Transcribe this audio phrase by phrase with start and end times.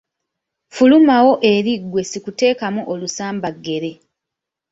[0.75, 3.91] Fulumawo eri ggwe sikuteekamu olusambaggere!